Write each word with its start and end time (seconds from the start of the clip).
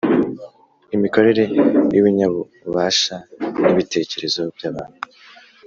imikorere 0.95 1.43
y’ibinyabubasha 1.93 3.15
n’ibitekerezo 3.61 4.41
by’abantu, 4.55 4.99